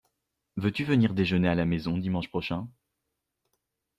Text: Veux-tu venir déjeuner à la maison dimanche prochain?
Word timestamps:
Veux-tu 0.57 0.83
venir 0.83 1.13
déjeuner 1.13 1.47
à 1.47 1.53
la 1.53 1.65
maison 1.67 1.95
dimanche 1.95 2.27
prochain? 2.27 2.67